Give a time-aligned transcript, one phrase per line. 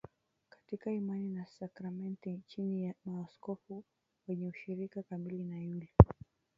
[0.49, 3.83] katika imani na sakramenti chini ya maaskofu
[4.27, 5.89] wenye ushirika kamili na yule